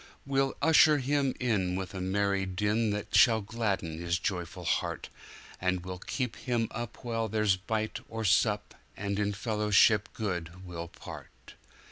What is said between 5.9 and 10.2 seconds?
keep him up while there's bite or sup, And in fellowship